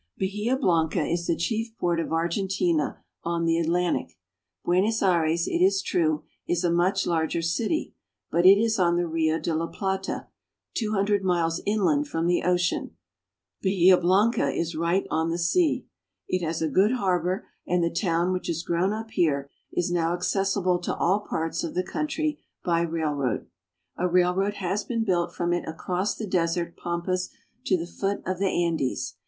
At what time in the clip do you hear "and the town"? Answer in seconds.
17.67-18.33